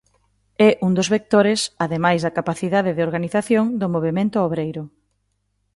[0.67, 4.83] É un dos vectores, ademais da capacidade de organización do movemento obreiro.